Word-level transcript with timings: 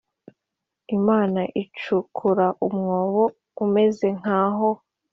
Imana 0.97 1.41
icukura 1.63 2.47
umwobo 2.67 3.23
umeze 3.63 4.07
nkaha 4.19 4.69